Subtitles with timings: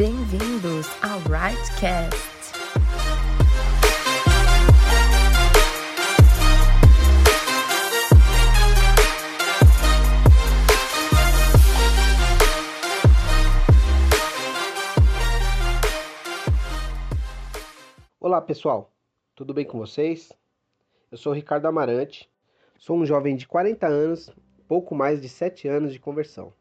[0.00, 2.16] Bem-vindos ao Rightcast.
[18.18, 18.90] Olá pessoal,
[19.34, 20.32] tudo bem com vocês?
[21.10, 22.26] Eu sou Ricardo Amarante,
[22.78, 24.30] sou um jovem de 40 anos,
[24.66, 26.54] pouco mais de 7 anos de conversão.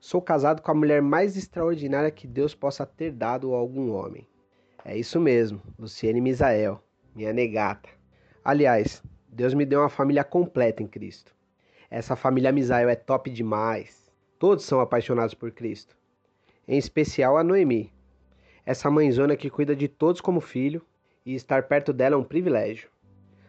[0.00, 4.26] Sou casado com a mulher mais extraordinária que Deus possa ter dado a algum homem.
[4.84, 6.80] É isso mesmo, Luciene Misael,
[7.14, 7.88] minha negata.
[8.44, 11.34] Aliás, Deus me deu uma família completa em Cristo.
[11.90, 14.12] Essa família Misael é top demais.
[14.38, 15.96] Todos são apaixonados por Cristo.
[16.68, 17.92] Em especial a Noemi.
[18.64, 20.82] Essa mãezona que cuida de todos como filho
[21.24, 22.88] e estar perto dela é um privilégio.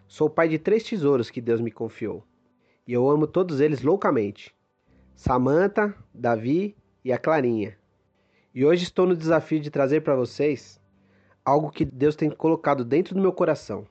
[0.08, 2.24] Sou pai de três tesouros que Deus me confiou.
[2.88, 4.56] E eu amo todos eles loucamente.
[5.18, 7.76] Samantha, Davi e a Clarinha.
[8.54, 10.80] E hoje estou no desafio de trazer para vocês
[11.44, 13.88] algo que Deus tem colocado dentro do meu coração.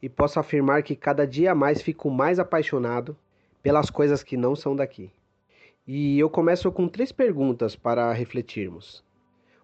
[0.00, 3.14] E posso afirmar que cada dia mais fico mais apaixonado
[3.62, 5.12] pelas coisas que não são daqui.
[5.86, 9.04] E eu começo com três perguntas para refletirmos.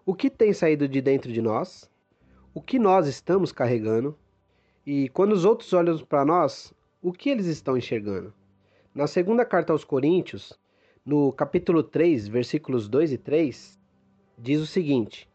[0.05, 1.89] O que tem saído de dentro de nós?
[2.53, 4.15] O que nós estamos carregando?
[4.85, 6.71] E quando os outros olham para nós,
[7.01, 8.31] o que eles estão enxergando?
[8.93, 10.53] Na segunda carta aos Coríntios,
[11.07, 13.79] no capítulo 3, versículos 2 e 3,
[14.37, 15.25] diz o seguinte: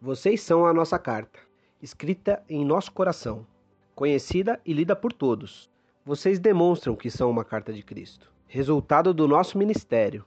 [0.00, 1.40] Vocês são a nossa carta,
[1.82, 3.44] escrita em nosso coração,
[3.92, 5.68] conhecida e lida por todos.
[6.04, 10.24] Vocês demonstram que são uma carta de Cristo, resultado do nosso ministério,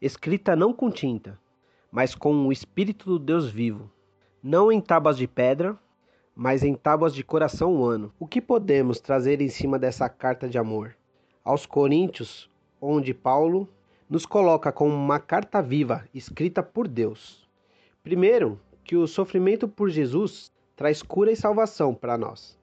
[0.00, 1.38] escrita não com tinta,
[1.90, 3.90] mas com o Espírito do Deus vivo,
[4.42, 5.78] não em tábuas de pedra,
[6.34, 8.10] mas em tábuas de coração humano.
[8.18, 10.96] O que podemos trazer em cima dessa carta de amor?
[11.44, 12.48] Aos Coríntios,
[12.80, 13.68] onde Paulo
[14.12, 17.48] nos coloca como uma carta viva escrita por Deus.
[18.02, 22.58] Primeiro, que o sofrimento por Jesus traz cura e salvação para nós,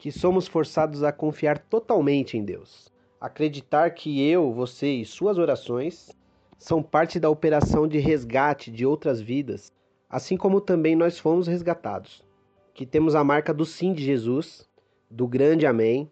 [0.00, 6.10] que somos forçados a confiar totalmente em Deus, acreditar que eu, você e suas orações
[6.58, 9.72] são parte da operação de resgate de outras vidas,
[10.08, 12.20] assim como também nós fomos resgatados,
[12.74, 14.68] que temos a marca do sim de Jesus,
[15.08, 16.10] do grande amém,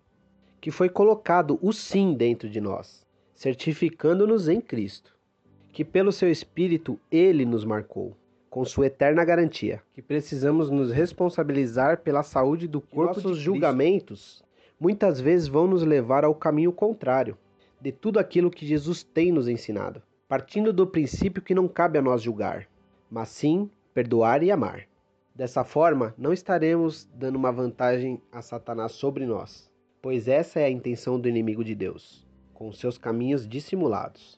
[0.61, 3.08] que foi colocado o sim dentro de nós
[3.39, 5.17] certificando-nos em Cristo,
[5.73, 8.17] que pelo seu Espírito ele nos marcou,
[8.51, 14.43] com sua eterna garantia, que precisamos nos responsabilizar pela saúde do corpo Nossos julgamentos
[14.81, 17.39] muitas vezes vão nos levar ao caminho contrário
[17.81, 22.03] de tudo aquilo que Jesus tem nos ensinado, partindo do princípio que não cabe a
[22.03, 22.67] nós julgar,
[23.09, 24.89] mas sim perdoar e amar.
[25.33, 29.71] Dessa forma, não estaremos dando uma vantagem a Satanás sobre nós,
[30.03, 32.27] pois essa é a intenção do inimigo de Deus
[32.59, 34.37] com seus caminhos dissimulados.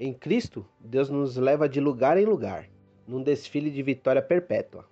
[0.00, 2.66] Em Cristo, Deus nos leva de lugar em lugar,
[3.06, 4.88] num desfile de vitória perpétua,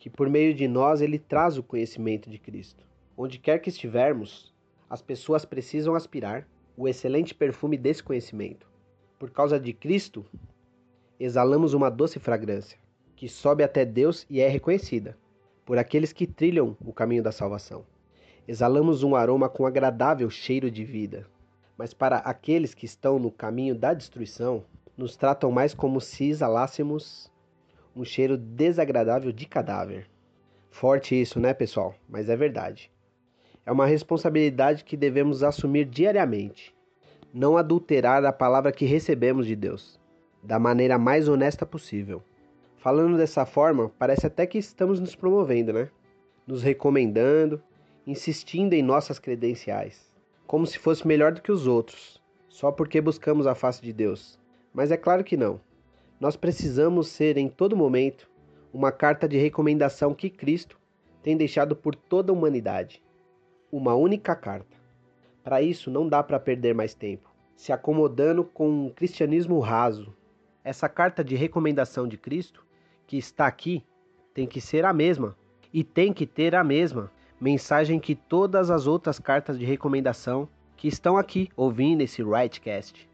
[0.00, 2.84] que por meio de nós ele traz o conhecimento de Cristo.
[3.16, 4.52] Onde quer que estivermos,
[4.90, 6.44] as pessoas precisam aspirar
[6.76, 8.68] o excelente perfume desse conhecimento.
[9.16, 10.26] Por causa de Cristo,
[11.20, 12.80] exalamos uma doce fragrância,
[13.14, 15.16] que sobe até Deus e é reconhecida
[15.64, 17.86] por aqueles que trilham o caminho da salvação.
[18.48, 21.28] Exalamos um aroma com agradável cheiro de vida,
[21.78, 24.64] mas para aqueles que estão no caminho da destruição,
[24.96, 27.32] nos tratam mais como se exalássemos
[27.94, 30.08] um cheiro desagradável de cadáver.
[30.70, 31.94] Forte isso, né, pessoal?
[32.08, 32.90] Mas é verdade.
[33.64, 36.74] É uma responsabilidade que devemos assumir diariamente.
[37.32, 40.00] Não adulterar a palavra que recebemos de Deus,
[40.42, 42.22] da maneira mais honesta possível.
[42.78, 45.88] Falando dessa forma, parece até que estamos nos promovendo, né?
[46.46, 47.62] Nos recomendando,
[48.06, 50.07] insistindo em nossas credenciais
[50.48, 54.40] como se fosse melhor do que os outros, só porque buscamos a face de Deus.
[54.72, 55.60] Mas é claro que não.
[56.18, 58.28] Nós precisamos ser em todo momento
[58.72, 60.80] uma carta de recomendação que Cristo
[61.22, 63.02] tem deixado por toda a humanidade.
[63.70, 64.74] Uma única carta.
[65.44, 70.16] Para isso não dá para perder mais tempo, se acomodando com um cristianismo raso.
[70.64, 72.64] Essa carta de recomendação de Cristo,
[73.06, 73.84] que está aqui,
[74.32, 75.36] tem que ser a mesma
[75.74, 80.88] e tem que ter a mesma mensagem que todas as outras cartas de recomendação que
[80.88, 83.08] estão aqui ouvindo esse Rightcast.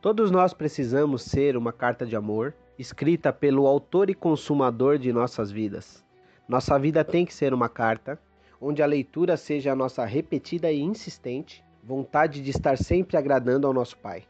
[0.00, 5.50] Todos nós precisamos ser uma carta de amor escrita pelo autor e consumador de nossas
[5.50, 6.04] vidas.
[6.48, 8.18] Nossa vida tem que ser uma carta
[8.60, 13.72] onde a leitura seja a nossa repetida e insistente vontade de estar sempre agradando ao
[13.72, 14.24] nosso Pai,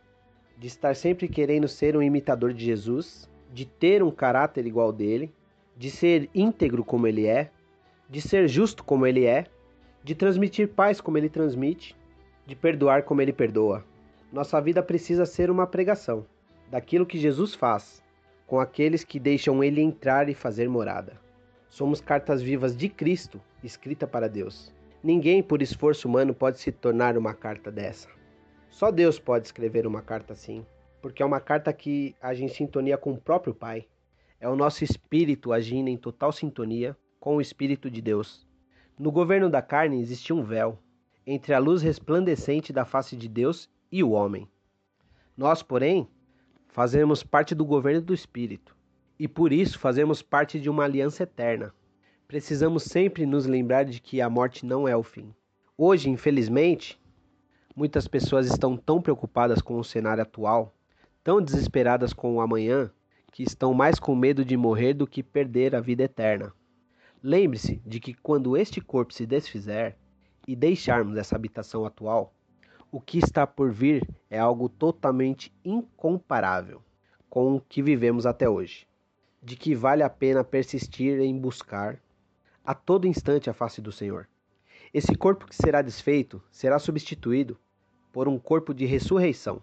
[0.57, 5.33] de estar sempre querendo ser um imitador de Jesus, de ter um caráter igual dele,
[5.77, 7.51] de ser íntegro como ele é,
[8.11, 9.47] de ser justo como ele é,
[10.03, 11.97] de transmitir paz como ele transmite,
[12.45, 13.85] de perdoar como ele perdoa.
[14.33, 16.27] Nossa vida precisa ser uma pregação
[16.69, 18.03] daquilo que Jesus faz,
[18.49, 21.21] com aqueles que deixam ele entrar e fazer morada.
[21.69, 24.75] Somos cartas vivas de Cristo, escrita para Deus.
[25.03, 28.09] Ninguém, por esforço humano, pode se tornar uma carta dessa.
[28.69, 30.67] Só Deus pode escrever uma carta assim,
[31.01, 33.87] porque é uma carta que age em sintonia com o próprio Pai.
[34.41, 38.47] É o nosso espírito agindo em total sintonia com o Espírito de Deus.
[38.99, 40.79] No governo da carne existia um véu
[41.27, 44.49] entre a luz resplandecente da face de Deus e o homem.
[45.37, 46.09] Nós, porém,
[46.67, 48.75] fazemos parte do governo do Espírito
[49.19, 51.75] e por isso fazemos parte de uma aliança eterna.
[52.27, 55.35] Precisamos sempre nos lembrar de que a morte não é o fim.
[55.77, 56.99] Hoje, infelizmente,
[57.77, 60.75] muitas pessoas estão tão preocupadas com o cenário atual,
[61.23, 62.91] tão desesperadas com o amanhã,
[63.33, 66.53] que estão mais com medo de morrer do que perder a vida eterna.
[67.23, 69.95] Lembre-se de que quando este corpo se desfizer
[70.49, 72.33] e deixarmos essa habitação atual,
[72.91, 76.83] o que está por vir é algo totalmente incomparável
[77.29, 78.87] com o que vivemos até hoje.
[79.43, 82.01] De que vale a pena persistir em buscar
[82.65, 84.27] a todo instante a face do Senhor.
[84.93, 87.59] Esse corpo que será desfeito será substituído
[88.11, 89.63] por um corpo de ressurreição,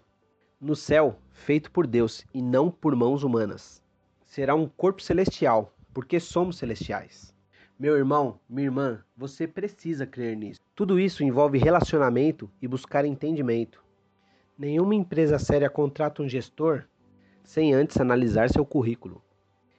[0.60, 3.82] no céu, feito por Deus e não por mãos humanas.
[4.24, 7.36] Será um corpo celestial, porque somos celestiais.
[7.78, 10.58] Meu irmão, minha irmã, você precisa crer nisso.
[10.74, 13.80] Tudo isso envolve relacionamento e buscar entendimento.
[14.58, 16.88] Nenhuma empresa séria contrata um gestor
[17.44, 19.22] sem antes analisar seu currículo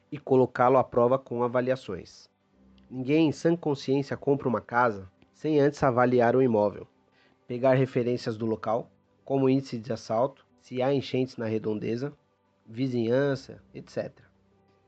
[0.09, 2.29] e colocá-lo à prova com avaliações.
[2.89, 6.87] Ninguém em sã consciência compra uma casa sem antes avaliar o imóvel,
[7.45, 8.89] pegar referências do local,
[9.25, 12.13] como índice de assalto, se há enchentes na redondeza,
[12.65, 14.09] vizinhança, etc.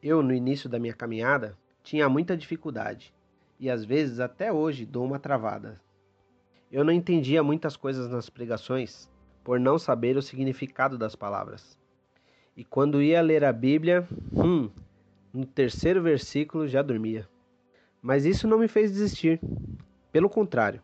[0.02, 3.14] Eu, no início da minha caminhada, tinha muita dificuldade
[3.60, 5.80] e às vezes até hoje dou uma travada.
[6.72, 9.10] Eu não entendia muitas coisas nas pregações
[9.44, 11.78] por não saber o significado das palavras.
[12.56, 14.70] E quando ia ler a Bíblia, hum,
[15.34, 17.28] no terceiro versículo já dormia.
[18.02, 19.40] Mas isso não me fez desistir.
[20.12, 20.82] Pelo contrário,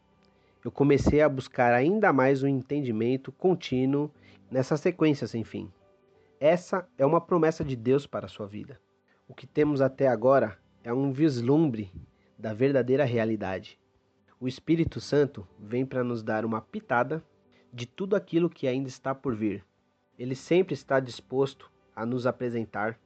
[0.63, 4.11] eu comecei a buscar ainda mais um entendimento contínuo
[4.51, 5.71] nessa sequência sem fim.
[6.39, 8.79] Essa é uma promessa de Deus para a sua vida.
[9.27, 11.91] O que temos até agora é um vislumbre
[12.39, 13.77] da verdadeira realidade.
[14.39, 17.21] O Espírito Santo vem para nos dar uma pitada
[17.73, 19.65] de tudo aquilo que ainda está por vir.
[20.17, 22.97] Ele sempre está disposto a nos apresentar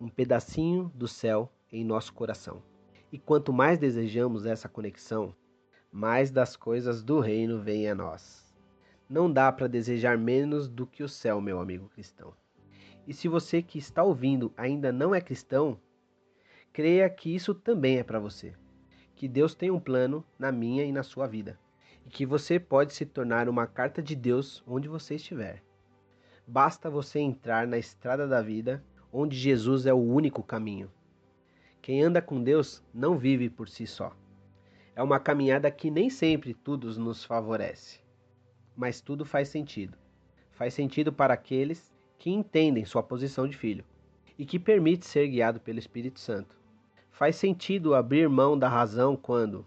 [0.00, 2.64] um pedacinho do céu em nosso coração.
[3.12, 5.32] E quanto mais desejamos essa conexão,
[5.92, 8.52] mais das coisas do reino vêm a nós.
[9.08, 12.34] Não dá para desejar menos do que o céu, meu amigo cristão.
[13.06, 15.78] E se você que está ouvindo ainda não é cristão,
[16.80, 18.54] creia que isso também é para você.
[19.14, 21.60] Que Deus tem um plano na minha e na sua vida.
[22.06, 25.62] E que você pode se tornar uma carta de Deus onde você estiver.
[26.46, 28.82] Basta você entrar na estrada da vida,
[29.12, 30.90] onde Jesus é o único caminho.
[31.82, 34.16] Quem anda com Deus não vive por si só.
[34.96, 38.00] É uma caminhada que nem sempre tudo nos favorece,
[38.74, 39.98] mas tudo faz sentido.
[40.52, 43.84] Faz sentido para aqueles que entendem sua posição de filho
[44.38, 46.59] e que permite ser guiado pelo Espírito Santo.
[47.20, 49.66] Faz sentido abrir mão da razão quando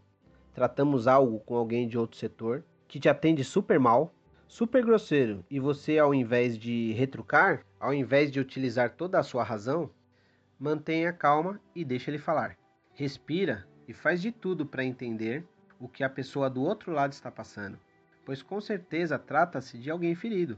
[0.55, 4.11] tratamos algo com alguém de outro setor que te atende super mal,
[4.47, 9.43] super grosseiro, e você, ao invés de retrucar, ao invés de utilizar toda a sua
[9.43, 9.91] razão,
[10.57, 12.57] mantenha calma e deixa ele falar.
[12.91, 15.45] Respira e faz de tudo para entender
[15.79, 17.79] o que a pessoa do outro lado está passando,
[18.25, 20.57] pois com certeza trata-se de alguém ferido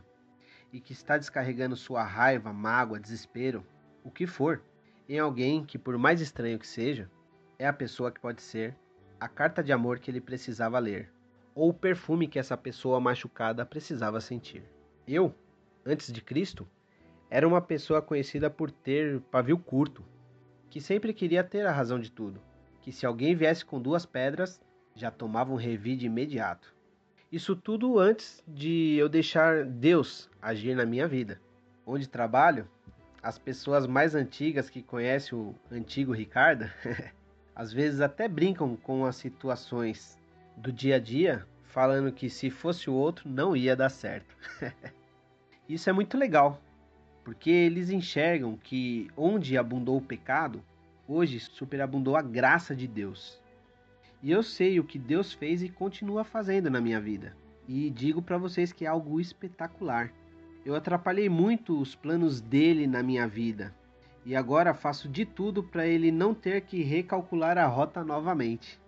[0.71, 3.65] e que está descarregando sua raiva, mágoa, desespero,
[4.01, 4.63] o que for
[5.07, 7.09] em alguém que, por mais estranho que seja,
[7.59, 8.75] é a pessoa que pode ser
[9.19, 11.11] a carta de amor que ele precisava ler,
[11.53, 14.63] ou o perfume que essa pessoa machucada precisava sentir.
[15.07, 15.33] Eu,
[15.85, 16.67] antes de Cristo,
[17.29, 20.03] era uma pessoa conhecida por ter pavio curto,
[20.69, 22.41] que sempre queria ter a razão de tudo,
[22.81, 24.61] que se alguém viesse com duas pedras,
[24.95, 26.73] já tomava um revide imediato.
[27.31, 31.41] Isso tudo antes de eu deixar Deus agir na minha vida.
[31.85, 32.69] Onde trabalho,
[33.25, 36.69] as pessoas mais antigas que conhecem o antigo Ricardo,
[37.55, 40.15] às vezes até brincam com as situações
[40.55, 44.37] do dia a dia, falando que se fosse o outro não ia dar certo.
[45.67, 46.61] Isso é muito legal,
[47.23, 50.63] porque eles enxergam que onde abundou o pecado,
[51.07, 53.41] hoje superabundou a graça de Deus.
[54.21, 57.35] E eu sei o que Deus fez e continua fazendo na minha vida.
[57.67, 60.13] E digo para vocês que é algo espetacular.
[60.65, 63.71] Eu atrapalhei muito os planos dele na minha vida
[64.25, 68.81] e agora faço de tudo para ele não ter que recalcular a rota novamente.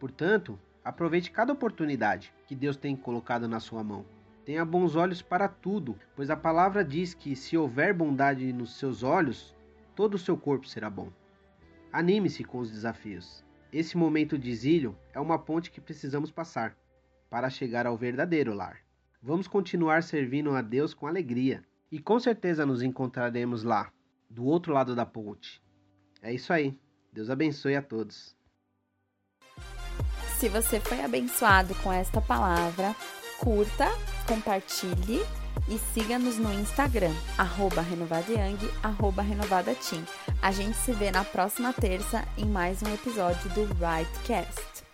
[0.00, 4.06] Portanto, aproveite cada oportunidade que Deus tem colocado na sua mão.
[4.46, 9.02] Tenha bons olhos para tudo, pois a palavra diz que se houver bondade nos seus
[9.02, 9.54] olhos,
[9.94, 11.12] todo o seu corpo será bom.
[11.92, 13.44] Anime-se com os desafios.
[13.70, 16.74] Esse momento de exílio é uma ponte que precisamos passar
[17.28, 18.87] para chegar ao verdadeiro lar.
[19.20, 23.92] Vamos continuar servindo a Deus com alegria e com certeza nos encontraremos lá,
[24.30, 25.60] do outro lado da ponte.
[26.22, 26.78] É isso aí.
[27.12, 28.36] Deus abençoe a todos.
[30.38, 32.94] Se você foi abençoado com esta palavra,
[33.40, 33.86] curta,
[34.26, 35.20] compartilhe
[35.68, 39.24] e siga-nos no Instagram, arroba renovadayang, arroba.
[40.40, 44.87] A gente se vê na próxima terça em mais um episódio do Rightcast.